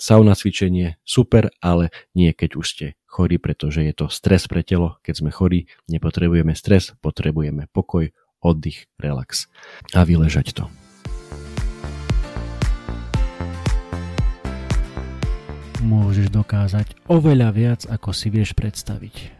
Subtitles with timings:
[0.00, 4.96] sauna cvičenie super, ale nie keď už ste chorí, pretože je to stres pre telo.
[5.04, 8.08] Keď sme chorí, nepotrebujeme stres, potrebujeme pokoj,
[8.40, 9.52] oddych, relax
[9.92, 10.64] a vyležať to.
[15.84, 19.39] Môžeš dokázať oveľa viac, ako si vieš predstaviť.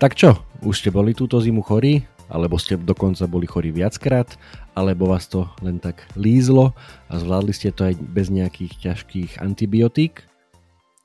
[0.00, 0.32] Tak čo,
[0.64, 2.00] už ste boli túto zimu chorí?
[2.32, 4.32] Alebo ste dokonca boli chorí viackrát?
[4.72, 6.72] Alebo vás to len tak lízlo
[7.12, 10.24] a zvládli ste to aj bez nejakých ťažkých antibiotík?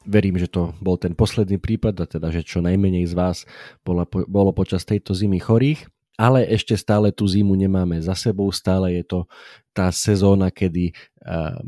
[0.08, 3.44] Verím, že to bol ten posledný prípad, a teda, že čo najmenej z vás
[3.84, 8.96] bolo, bolo počas tejto zimy chorých ale ešte stále tú zimu nemáme za sebou, stále
[9.00, 9.20] je to
[9.76, 10.96] tá sezóna, kedy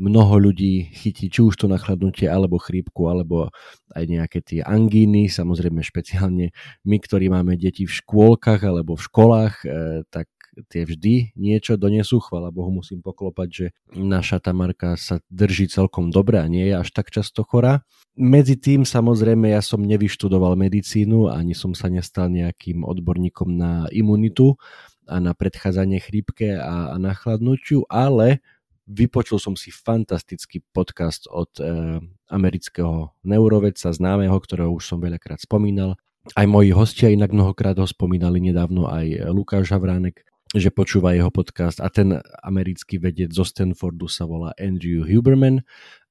[0.00, 3.52] mnoho ľudí chytí či už to nachladnutie, alebo chrípku, alebo
[3.92, 6.54] aj nejaké tie angíny, samozrejme špeciálne
[6.88, 9.66] my, ktorí máme deti v škôlkach alebo v školách, e,
[10.08, 10.30] tak
[10.66, 12.18] tie vždy niečo donesú.
[12.18, 16.90] Chvala Bohu musím poklopať, že naša Tamarka sa drží celkom dobre a nie je až
[16.90, 17.86] tak často chorá.
[18.18, 24.58] Medzi tým samozrejme ja som nevyštudoval medicínu, ani som sa nestal nejakým odborníkom na imunitu
[25.06, 28.42] a na predchádzanie chrípke a, a nachladnutiu, ale
[28.88, 32.00] vypočul som si fantastický podcast od e,
[32.32, 35.94] amerického neurovedca známeho, ktorého už som veľakrát spomínal.
[36.36, 40.24] Aj moji hostia inak mnohokrát ho spomínali nedávno, aj Lukáš Havránek,
[40.56, 45.60] že počúva jeho podcast a ten americký vedec zo Stanfordu sa volá Andrew Huberman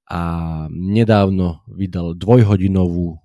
[0.08, 0.22] a
[0.70, 3.18] nedávno vydal dvojhodinovú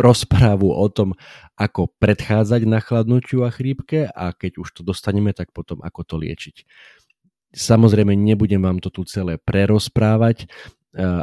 [0.00, 1.12] rozprávu o tom,
[1.60, 6.64] ako predchádzať nachladnutiu a chrípke a keď už to dostaneme, tak potom ako to liečiť.
[7.52, 10.48] Samozrejme, nebudem vám to tu celé prerozprávať.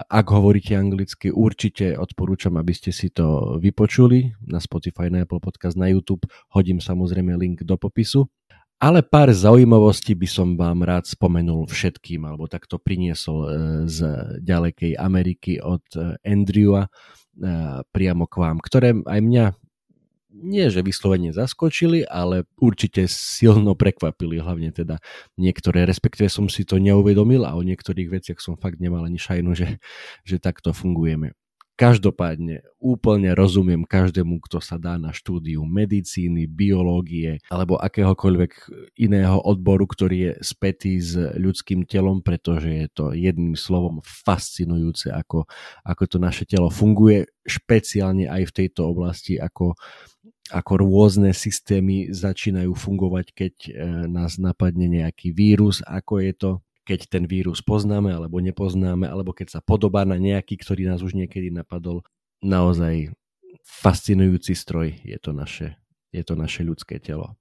[0.08, 5.76] Ak hovoríte anglicky, určite odporúčam, aby ste si to vypočuli na Spotify, na Apple Podcast,
[5.76, 6.24] na YouTube.
[6.54, 8.30] Hodím samozrejme link do popisu.
[8.78, 13.50] Ale pár zaujímavostí by som vám rád spomenul všetkým, alebo takto priniesol e,
[13.90, 13.98] z
[14.46, 16.90] ďalekej Ameriky od e, Andrewa e,
[17.90, 19.46] priamo k vám, ktoré aj mňa
[20.38, 25.02] nie že vyslovene zaskočili, ale určite silno prekvapili, hlavne teda
[25.42, 29.58] niektoré, respektíve som si to neuvedomil a o niektorých veciach som fakt nemal ani šajnu,
[29.58, 29.82] že,
[30.22, 31.34] že takto fungujeme.
[31.78, 38.52] Každopádne úplne rozumiem každému, kto sa dá na štúdiu medicíny, biológie alebo akéhokoľvek
[38.98, 45.46] iného odboru, ktorý je spätý s ľudským telom, pretože je to jedným slovom fascinujúce, ako,
[45.86, 49.78] ako to naše telo funguje, špeciálne aj v tejto oblasti, ako,
[50.50, 53.72] ako rôzne systémy začínajú fungovať, keď e,
[54.10, 56.52] nás napadne nejaký vírus, ako je to
[56.88, 61.20] keď ten vírus poznáme alebo nepoznáme, alebo keď sa podobá na nejaký, ktorý nás už
[61.20, 62.08] niekedy napadol.
[62.40, 63.12] Naozaj
[63.68, 65.76] fascinujúci stroj je to naše,
[66.16, 67.36] je to naše ľudské telo.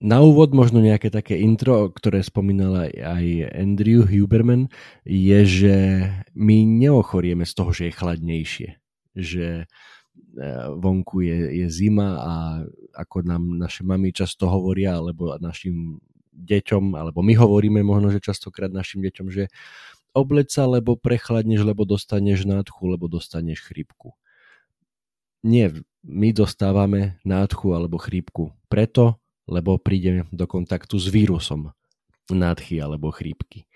[0.00, 4.72] Na úvod možno nejaké také intro, ktoré spomínal aj Andrew Huberman,
[5.04, 5.76] je, že
[6.32, 8.68] my neochorieme z toho, že je chladnejšie.
[9.12, 9.64] Že e,
[10.80, 12.32] vonku je, je zima a
[12.96, 16.00] ako nám naše mamy často hovoria, alebo našim
[16.40, 19.52] deťom, alebo my hovoríme možno, že častokrát našim deťom, že
[20.16, 24.16] obleď sa, lebo prechladneš, lebo dostaneš nádchu, lebo dostaneš chrípku.
[25.40, 25.72] Nie,
[26.04, 29.16] my dostávame nádchu alebo chrípku preto,
[29.48, 31.72] lebo prídeme do kontaktu s vírusom
[32.30, 33.66] nádchy alebo chrípky.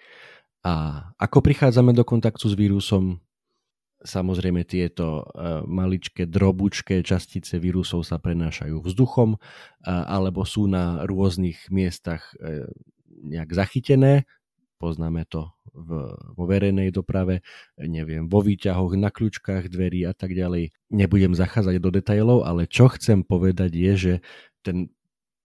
[0.65, 3.21] A ako prichádzame do kontaktu s vírusom?
[4.05, 9.41] Samozrejme tieto e, maličké drobučké častice vírusov sa prenášajú vzduchom
[9.85, 12.69] alebo sú na rôznych miestach e,
[13.25, 14.29] nejak zachytené.
[14.77, 17.41] Poznáme to v, vo verejnej doprave,
[17.81, 20.77] neviem, vo výťahoch, na kľúčkach dverí a tak ďalej.
[20.93, 24.15] Nebudem zachádzať do detailov, ale čo chcem povedať je, že
[24.61, 24.94] ten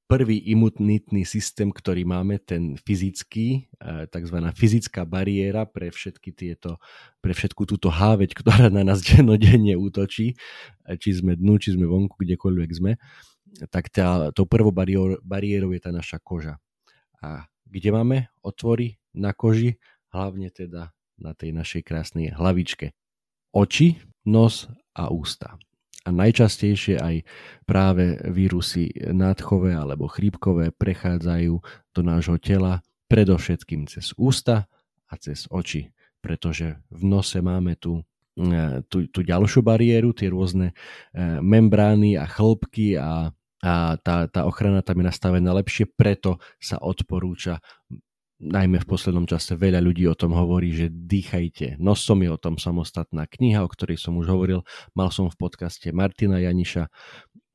[0.09, 4.37] prvý imunitný systém, ktorý máme, ten fyzický, e, tzv.
[4.57, 6.81] fyzická bariéra pre všetky tieto,
[7.21, 11.85] pre všetku túto háveť, ktorá na nás dennodenne útočí, e, či sme dnu, či sme
[11.85, 12.97] vonku, kdekoľvek sme,
[13.69, 16.57] tak tá, tou prvou bariér, bariérou je tá naša koža.
[17.21, 19.77] A kde máme otvory na koži?
[20.09, 20.89] Hlavne teda
[21.21, 22.97] na tej našej krásnej hlavičke.
[23.53, 24.65] Oči, nos
[24.97, 25.53] a ústa
[26.07, 27.15] a najčastejšie aj
[27.67, 31.53] práve vírusy nádchové alebo chrípkové prechádzajú
[31.91, 32.79] do nášho tela
[33.11, 34.71] predovšetkým cez ústa
[35.09, 35.91] a cez oči,
[36.23, 38.05] pretože v nose máme tú
[38.87, 40.71] tú, tú ďalšiu bariéru, tie rôzne
[41.43, 47.59] membrány a chlpky a a tá, tá ochrana tam je nastavená lepšie, preto sa odporúča
[48.39, 52.55] najmä v poslednom čase veľa ľudí o tom hovorí, že dýchajte nosom, je o tom
[52.55, 54.63] samostatná kniha, o ktorej som už hovoril.
[54.95, 56.87] Mal som v podcaste Martina Janiša,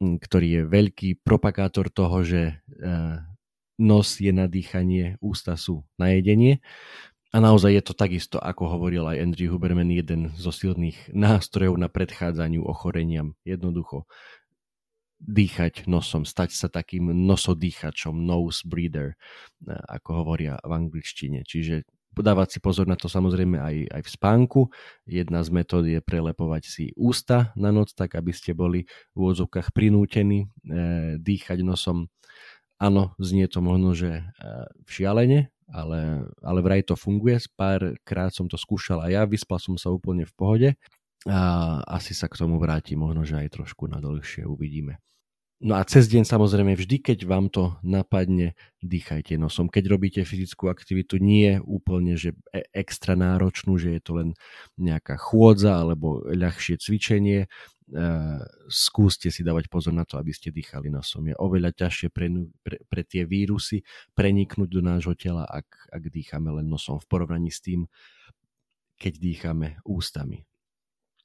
[0.00, 2.54] ktorý je veľký propagátor toho, že e,
[3.80, 6.60] nos je na dýchanie, ústa sú na jedenie.
[7.34, 11.90] A naozaj je to takisto, ako hovoril aj Andrew Huberman, jeden zo silných nástrojov na
[11.90, 13.34] predchádzaniu ochoreniam.
[13.42, 14.06] Jednoducho
[15.24, 19.16] dýchať nosom, stať sa takým nosodýchačom, nose breather,
[19.64, 21.42] eh, ako hovoria v angličtine.
[21.48, 21.88] Čiže
[22.22, 24.60] dávať si pozor na to samozrejme aj, aj v spánku.
[25.08, 29.74] Jedna z metód je prelepovať si ústa na noc, tak aby ste boli v úvodzovkách
[29.74, 32.06] prinútení e, dýchať nosom.
[32.78, 34.24] Áno, znie to možno, že e,
[34.86, 37.42] šialene, ale, ale vraj to funguje.
[37.58, 40.68] Párkrát som to skúšal a ja, vyspal som sa úplne v pohode
[41.24, 41.40] a
[41.88, 45.00] asi sa k tomu vráti, možno, že aj trošku na dlhšie uvidíme.
[45.64, 48.52] No a cez deň samozrejme vždy, keď vám to napadne,
[48.84, 49.72] dýchajte nosom.
[49.72, 54.28] Keď robíte fyzickú aktivitu, nie úplne, že e, extra náročnú, že je to len
[54.76, 57.48] nejaká chôdza alebo ľahšie cvičenie,
[57.84, 58.40] Uh,
[58.72, 61.28] skúste si dávať pozor na to, aby ste dýchali nosom.
[61.28, 62.32] Je oveľa ťažšie pre,
[62.64, 63.84] pre, pre tie vírusy
[64.16, 67.84] preniknúť do nášho tela, ak, ak dýchame len nosom v porovnaní s tým,
[68.96, 70.48] keď dýchame ústami.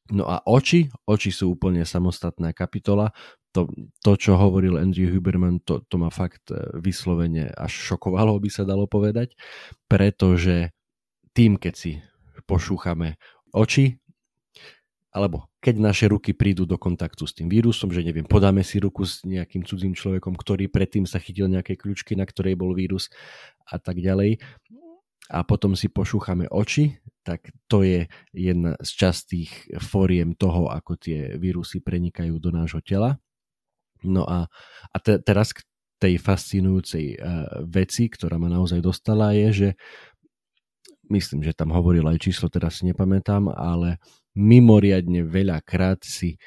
[0.09, 3.13] No a oči, oči sú úplne samostatná kapitola.
[3.57, 3.65] To,
[4.05, 8.61] to čo hovoril Andrew Huberman, to, to ma fakt e, vyslovene až šokovalo, by sa
[8.61, 9.33] dalo povedať,
[9.89, 10.69] pretože
[11.33, 11.91] tým, keď si
[12.45, 13.17] pošúchame
[13.49, 13.97] oči,
[15.09, 19.01] alebo keď naše ruky prídu do kontaktu s tým vírusom, že neviem, podáme si ruku
[19.01, 23.09] s nejakým cudzím človekom, ktorý predtým sa chytil nejaké kľúčky, na ktorej bol vírus
[23.65, 24.37] a tak ďalej,
[25.29, 31.37] a potom si pošúchame oči, tak to je jedna z častých fóriem toho, ako tie
[31.37, 33.21] vírusy prenikajú do nášho tela.
[34.05, 34.47] No a,
[34.93, 35.63] a te, teraz k
[35.99, 39.69] tej fascinujúcej uh, veci, ktorá ma naozaj dostala, je, že
[41.11, 43.99] myslím, že tam hovoril aj číslo, teraz si nepamätám, ale
[44.37, 46.39] mimoriadne veľakrát si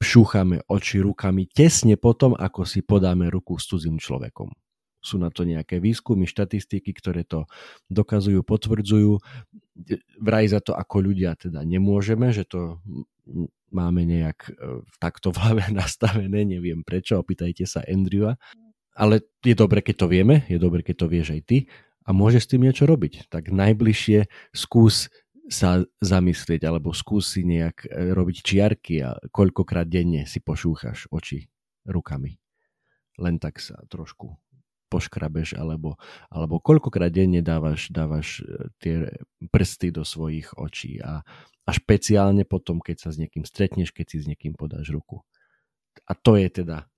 [0.00, 4.48] šúchame oči rukami tesne potom, ako si podáme ruku s cudzím človekom
[5.00, 7.48] sú na to nejaké výskumy, štatistiky, ktoré to
[7.88, 9.16] dokazujú, potvrdzujú.
[10.20, 12.78] Vraj za to ako ľudia teda nemôžeme, že to
[13.72, 18.36] máme nejak e, takto v hlave nastavené, neviem prečo, opýtajte sa Andrewa.
[18.92, 21.58] Ale je dobre, keď to vieme, je dobre, keď to vieš aj ty
[22.04, 23.30] a môžeš s tým niečo robiť.
[23.30, 25.08] Tak najbližšie skús
[25.50, 31.48] sa zamyslieť alebo skús si nejak e, robiť čiarky a koľkokrát denne si pošúchaš oči
[31.86, 32.36] rukami.
[33.18, 34.30] Len tak sa trošku
[34.90, 35.94] poškrabeš, alebo,
[36.26, 38.94] alebo koľkokrát denne dávaš, dávaš e, tie
[39.54, 41.22] prsty do svojich očí a,
[41.64, 45.22] a špeciálne potom, keď sa s niekým stretneš, keď si s niekým podáš ruku.
[46.10, 46.90] A to je teda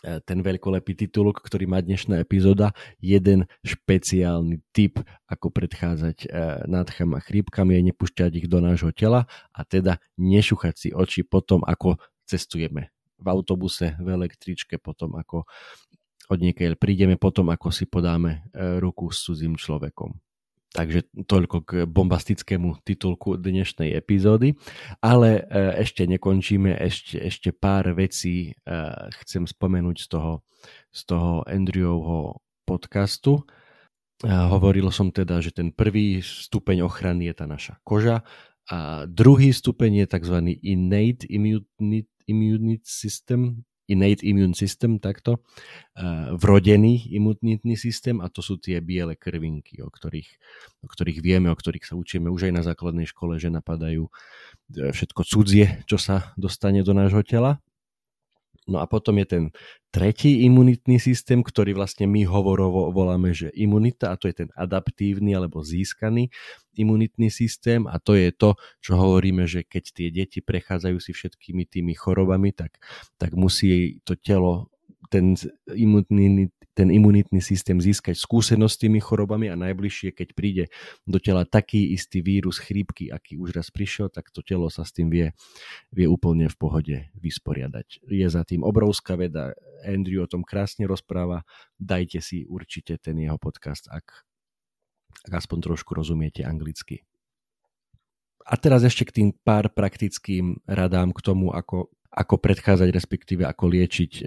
[0.00, 6.26] e, ten veľkolepý titulok, ktorý má dnešná epizóda, jeden špeciálny tip, ako predchádzať e,
[6.64, 11.60] nádcham a chrípkam je nepúšťať ich do nášho tela a teda nešuchať si oči potom,
[11.68, 12.88] ako cestujeme
[13.22, 15.46] v autobuse, v električke, potom ako
[16.32, 20.16] od niekiaľ prídeme potom, ako si podáme e, ruku s cudzím človekom.
[20.72, 24.56] Takže toľko k bombastickému titulku dnešnej epizódy.
[25.04, 28.72] Ale e, ešte nekončíme, ešte, ešte pár vecí e,
[29.20, 30.32] chcem spomenúť z toho,
[30.88, 33.44] z toho Andrewovho podcastu.
[34.22, 38.22] Hovoril som teda, že ten prvý stupeň ochrany je tá naša koža
[38.70, 40.36] a druhý stupeň je tzv.
[40.62, 41.66] innate immune,
[42.30, 45.42] immune system, innate immune system, takto,
[46.38, 50.30] vrodený imunitný systém a to sú tie biele krvinky, o ktorých,
[50.82, 54.10] o ktorých vieme, o ktorých sa učíme už aj na základnej škole, že napadajú e,
[54.94, 57.60] všetko cudzie, čo sa dostane do nášho tela.
[58.70, 59.44] No a potom je ten
[59.90, 65.34] tretí imunitný systém, ktorý vlastne my hovorovo voláme, že imunita a to je ten adaptívny
[65.34, 66.30] alebo získaný
[66.78, 67.84] imunitný systém.
[67.90, 72.54] A to je to, čo hovoríme, že keď tie deti prechádzajú si všetkými tými chorobami,
[72.54, 72.80] tak,
[73.20, 74.72] tak musí to telo
[75.12, 75.36] ten
[75.68, 80.64] imunitný, ten imunitný systém získať skúsenosť s tými chorobami a najbližšie, keď príde
[81.04, 84.96] do tela taký istý vírus chrípky, aký už raz prišiel, tak to telo sa s
[84.96, 85.36] tým vie,
[85.92, 88.08] vie úplne v pohode vysporiadať.
[88.08, 89.52] Je za tým obrovská veda,
[89.84, 91.44] Andrew o tom krásne rozpráva,
[91.76, 94.24] dajte si určite ten jeho podcast, ak,
[95.28, 97.04] ak aspoň trošku rozumiete anglicky.
[98.42, 103.64] A teraz ešte k tým pár praktickým radám k tomu, ako ako predchádzať, respektíve ako
[103.72, 104.22] liečiť e,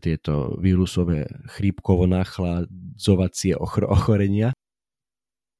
[0.00, 3.52] tieto vírusové chrípkovo-nachladzovacie
[3.96, 4.56] ochorenia.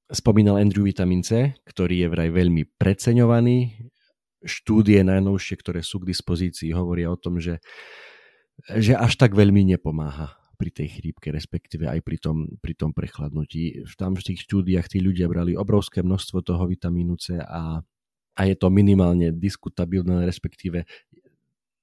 [0.08, 3.88] Spomínal Andrew vitamín C, ktorý je vraj veľmi preceňovaný
[4.44, 7.58] štúdie najnovšie, ktoré sú k dispozícii, hovoria o tom, že,
[8.78, 13.86] že až tak veľmi nepomáha pri tej chrípke, respektíve aj pri tom, pri tom prechladnutí.
[13.94, 17.78] Tam v tých štúdiách tí ľudia brali obrovské množstvo toho vitamínu C a,
[18.34, 20.82] a je to minimálne diskutabilné, respektíve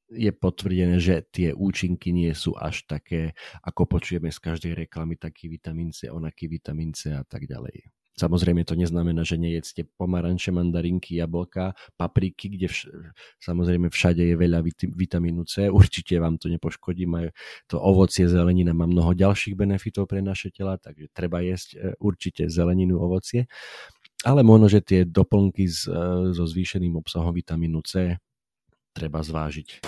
[0.10, 3.34] je potvrdené, že tie účinky nie sú až také,
[3.66, 7.90] ako počujeme z každej reklamy, taký vitamín C, onaký vitamín C a tak ďalej.
[8.16, 12.88] Samozrejme to neznamená, že nejedzte pomaranče, mandarinky, jablka, papriky, kde vš-
[13.44, 17.36] samozrejme všade je veľa vit- vitamínu C, určite vám to nepoškodí, majú
[17.68, 22.48] to ovocie, zelenina má mnoho ďalších benefitov pre naše tela, takže treba jesť e, určite
[22.48, 23.52] zeleninu, ovocie,
[24.24, 28.16] ale možno, že tie doplnky s, e, so zvýšeným obsahom vitamínu C
[28.96, 29.84] treba zvážiť.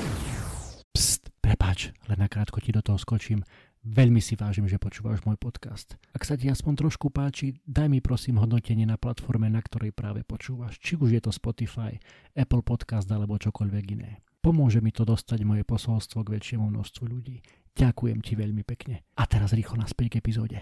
[0.92, 3.48] Pst, prepáč, len nakrátko ti do toho skočím.
[3.88, 5.96] Veľmi si vážim, že počúvaš môj podcast.
[6.12, 10.28] Ak sa ti aspoň trošku páči, daj mi prosím hodnotenie na platforme, na ktorej práve
[10.28, 10.76] počúvaš.
[10.84, 11.96] Či už je to Spotify,
[12.36, 14.20] Apple Podcast alebo čokoľvek iné.
[14.44, 17.40] Pomôže mi to dostať moje posolstvo k väčšiemu množstvu ľudí.
[17.80, 19.08] Ďakujem ti veľmi pekne.
[19.16, 20.60] A teraz rýchlo naspäť k epizóde.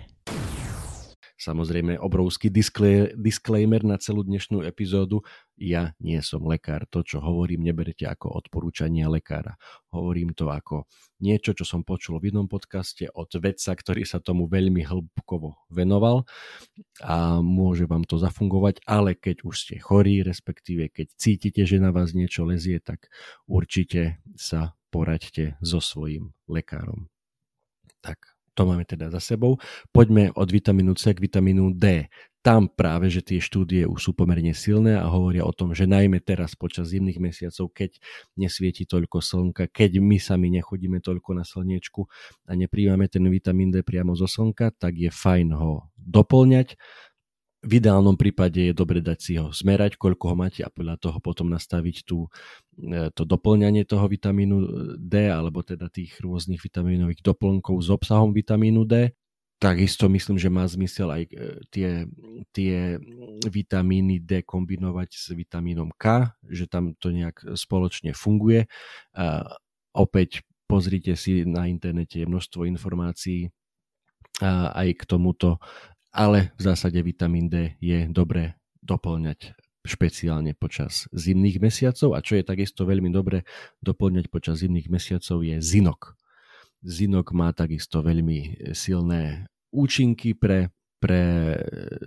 [1.35, 2.47] Samozrejme obrovský
[3.19, 5.19] disclaimer na celú dnešnú epizódu.
[5.59, 6.87] Ja nie som lekár.
[6.95, 9.59] To, čo hovorím, neberete ako odporúčanie lekára.
[9.91, 10.87] Hovorím to ako
[11.19, 16.27] niečo, čo som počul v jednom podcaste od vedca, ktorý sa tomu veľmi hĺbkovo venoval
[17.03, 21.95] a môže vám to zafungovať, ale keď už ste chorí, respektíve keď cítite, že na
[21.95, 23.07] vás niečo lezie, tak
[23.47, 27.07] určite sa poraďte so svojím lekárom.
[28.03, 29.59] Tak to máme teda za sebou.
[29.91, 32.07] Poďme od vitamínu C k vitamínu D.
[32.45, 36.21] Tam práve, že tie štúdie už sú pomerne silné a hovoria o tom, že najmä
[36.21, 37.97] teraz počas zimných mesiacov, keď
[38.37, 42.05] nesvieti toľko slnka, keď my sami nechodíme toľko na slniečku
[42.45, 46.77] a nepríjmame ten vitamín D priamo zo slnka, tak je fajn ho doplňať
[47.65, 51.17] v ideálnom prípade je dobre dať si ho zmerať, koľko ho máte a podľa toho
[51.17, 52.29] potom nastaviť tú,
[52.77, 54.57] e, to doplňanie toho vitamínu
[55.01, 59.17] D alebo teda tých rôznych vitamínových doplnkov s obsahom vitamínu D.
[59.57, 61.31] Takisto myslím, že má zmysel aj e,
[61.73, 61.89] tie,
[62.53, 63.01] tie
[63.49, 68.69] vitamíny D kombinovať s vitamínom K, že tam to nejak spoločne funguje.
[69.17, 69.41] A
[69.97, 73.49] opäť pozrite si na internete je množstvo informácií
[74.43, 75.63] aj k tomuto
[76.15, 79.51] ale v zásade vitamín D je dobré doplňať
[79.85, 83.45] špeciálne počas zimných mesiacov a čo je takisto veľmi dobre
[83.85, 86.17] doplňať počas zimných mesiacov je zinok.
[86.81, 91.53] Zinok má takisto veľmi silné účinky pre, pre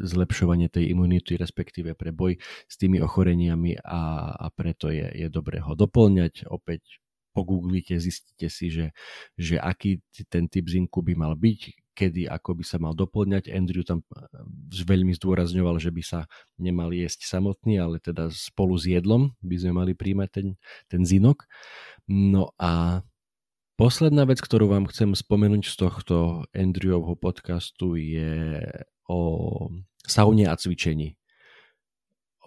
[0.03, 5.63] zlepšovanie tej imunity, respektíve pre boj s tými ochoreniami a, a preto je, je dobré
[5.63, 6.51] ho doplňať.
[6.51, 6.99] Opäť
[7.31, 8.91] pogooglite, zistíte si, že,
[9.39, 13.51] že aký ten typ zinku by mal byť, kedy ako by sa mal doplňať.
[13.51, 14.23] Andrew tam eh,
[14.87, 19.73] veľmi zdôrazňoval, že by sa nemal jesť samotný, ale teda spolu s jedlom by sme
[19.75, 20.49] mali príjmať ten,
[20.87, 21.51] ten zinok.
[22.07, 23.03] No a
[23.75, 26.17] posledná vec, ktorú vám chcem spomenúť z tohto
[26.55, 28.63] Andrewovho podcastu je
[29.11, 29.21] o
[30.07, 31.19] saune a cvičení.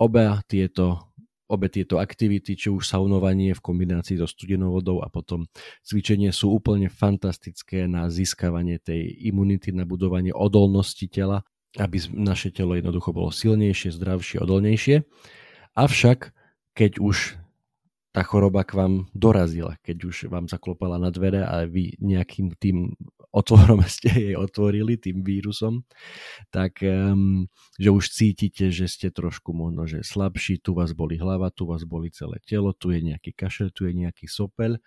[0.02, 1.11] Oba tieto
[1.52, 5.52] Obe tieto aktivity, či už saunovanie v kombinácii so studenou vodou a potom
[5.84, 11.44] cvičenie sú úplne fantastické na získavanie tej imunity, na budovanie odolnosti tela,
[11.76, 15.04] aby naše telo jednoducho bolo silnejšie, zdravšie, odolnejšie.
[15.76, 16.32] Avšak,
[16.72, 17.41] keď už
[18.12, 22.92] tá choroba k vám dorazila, keď už vám zaklopala na dvere a vy nejakým tým
[23.32, 25.88] otvorom ste jej otvorili, tým vírusom,
[26.52, 27.48] tak um,
[27.80, 31.88] že už cítite, že ste trošku možno, že slabší, tu vás boli hlava, tu vás
[31.88, 34.78] boli celé telo, tu je nejaký kašel, tu je nejaký sopel.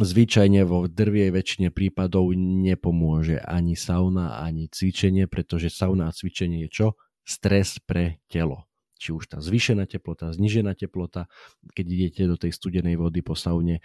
[0.00, 6.70] Zvyčajne vo drvie väčšine prípadov nepomôže ani sauna, ani cvičenie, pretože sauna a cvičenie je
[6.72, 6.88] čo?
[7.26, 8.69] Stres pre telo
[9.00, 11.32] či už tá zvýšená teplota, znižená teplota,
[11.72, 13.82] keď idete do tej studenej vody po saune, e,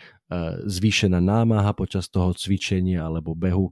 [0.68, 3.72] zvýšená námaha počas toho cvičenia alebo behu,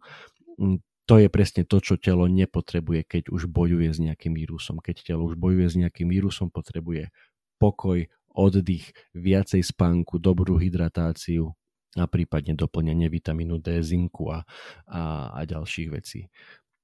[1.03, 4.79] to je presne to, čo telo nepotrebuje, keď už bojuje s nejakým vírusom.
[4.79, 7.11] Keď telo už bojuje s nejakým vírusom, potrebuje
[7.59, 11.53] pokoj, oddych, viacej spánku, dobrú hydratáciu
[11.93, 14.41] a prípadne doplňanie vitamínu D, zinku a,
[14.89, 16.31] a, a ďalších vecí.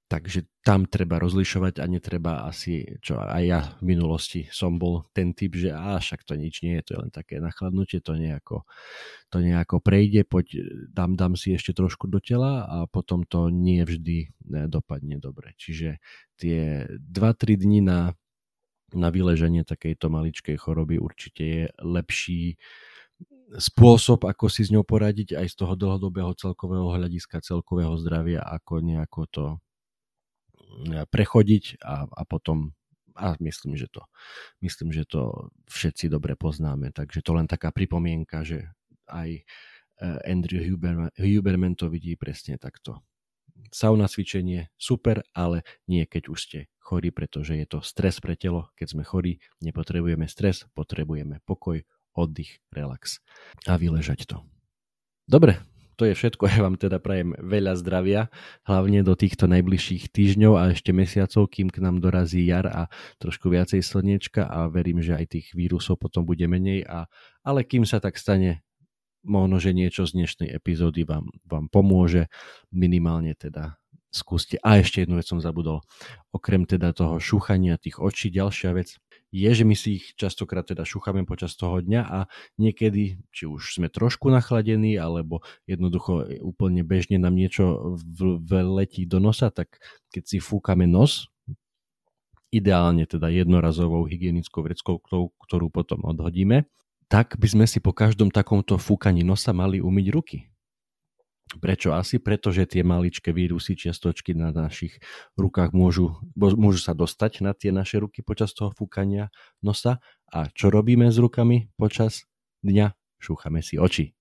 [0.09, 5.37] Takže tam treba rozlišovať a netreba asi, čo aj ja v minulosti som bol ten
[5.37, 8.65] typ, že a však to nič nie je, to je len také nachladnutie, to nejako,
[9.29, 13.85] to nejako prejde, poď dám, dám si ešte trošku do tela a potom to nie
[13.85, 15.53] vždy ne, dopadne dobre.
[15.61, 16.01] Čiže
[16.41, 18.17] tie 2-3 dní na,
[18.97, 22.57] na vyleženie takejto maličkej choroby určite je lepší
[23.61, 28.81] spôsob, ako si s ňou poradiť aj z toho dlhodobého celkového hľadiska, celkového zdravia, ako
[28.81, 29.45] nejako to
[31.09, 32.73] prechodiť a, a potom
[33.19, 34.07] A myslím, že to,
[34.63, 36.95] myslím, že to všetci dobre poznáme.
[36.95, 38.71] Takže to len taká pripomienka, že
[39.11, 43.03] aj eh, Andrew Huberman, Huberman to vidí presne takto.
[43.75, 48.71] Sauna cvičenie super, ale nie keď už ste chorí, pretože je to stres pre telo.
[48.79, 51.83] Keď sme chorí, nepotrebujeme stres, potrebujeme pokoj,
[52.15, 53.19] oddych, relax
[53.67, 54.41] a vyležať to.
[55.29, 55.59] Dobre,
[55.99, 56.47] to je všetko.
[56.47, 58.31] Ja vám teda prajem veľa zdravia,
[58.63, 62.87] hlavne do týchto najbližších týždňov a ešte mesiacov, kým k nám dorazí jar a
[63.19, 66.87] trošku viacej slniečka a verím, že aj tých vírusov potom bude menej.
[66.87, 67.11] A,
[67.43, 68.63] ale kým sa tak stane,
[69.27, 72.31] možno, že niečo z dnešnej epizódy vám, vám pomôže,
[72.71, 73.75] minimálne teda
[74.07, 74.55] skúste.
[74.63, 75.83] A ešte jednu vec som zabudol.
[76.31, 78.95] Okrem teda toho šúchania tých očí, ďalšia vec,
[79.29, 82.19] je, že my si ich častokrát teda šúchame počas toho dňa a
[82.57, 87.97] niekedy, či už sme trošku nachladení, alebo jednoducho úplne bežne nám niečo
[88.51, 89.77] letí do nosa, tak
[90.09, 91.29] keď si fúkame nos,
[92.49, 94.97] ideálne teda jednorazovou hygienickou vreckou,
[95.37, 96.65] ktorú potom odhodíme,
[97.05, 100.49] tak by sme si po každom takomto fúkaní nosa mali umyť ruky.
[101.57, 102.21] Prečo asi?
[102.21, 105.01] Preto, že tie maličké vírusy, čiastočky na našich
[105.33, 109.33] rukách môžu, môžu sa dostať na tie naše ruky počas toho fúkania
[109.65, 109.97] nosa.
[110.29, 112.29] A čo robíme s rukami počas
[112.61, 112.93] dňa?
[113.17, 114.13] Šúchame si oči.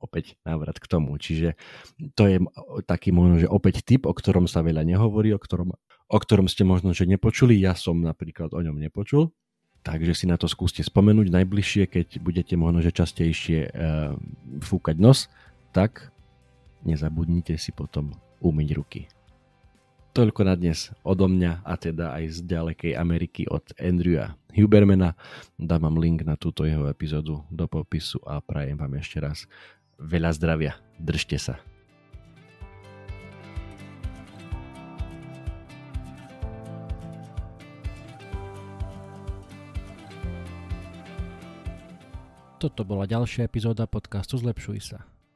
[0.00, 1.20] Opäť návrat k tomu.
[1.20, 1.60] Čiže
[2.16, 2.40] to je
[2.88, 5.76] taký možno, že opäť typ, o ktorom sa veľa nehovorí, o ktorom,
[6.08, 7.60] o ktorom ste možno, že nepočuli.
[7.60, 9.36] Ja som napríklad o ňom nepočul.
[9.84, 13.70] Takže si na to skúste spomenúť najbližšie, keď budete možno, že častejšie e,
[14.58, 15.30] fúkať nos,
[15.70, 16.10] tak
[16.88, 19.00] nezabudnite si potom umyť ruky.
[20.16, 25.14] Toľko na dnes odo mňa a teda aj z ďalekej Ameriky od Andrewa Hubermana.
[25.60, 29.46] Dám vám link na túto jeho epizódu do popisu a prajem vám ešte raz
[30.00, 30.74] veľa zdravia.
[30.98, 31.54] Držte sa.
[42.58, 45.06] Toto bola ďalšia epizóda podcastu Zlepšuj sa.